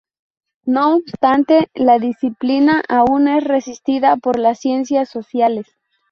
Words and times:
No 0.65 0.95
obstante, 0.95 1.69
la 1.75 1.99
disciplina 1.99 2.81
aún 2.89 3.27
es 3.27 3.43
resistida 3.43 4.17
por 4.17 4.39
las 4.39 4.57
ciencias 4.59 5.09
sociales. 5.09 5.67